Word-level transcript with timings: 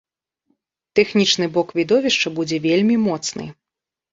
Тэхнічны 0.99 1.45
бок 1.57 1.67
відовішча 1.81 2.33
будзе 2.39 2.57
вельмі 2.67 2.95
моцны. 3.07 3.45